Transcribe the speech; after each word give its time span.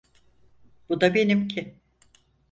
Bu 0.89 1.01
da 1.01 1.13
benimki. 1.15 1.75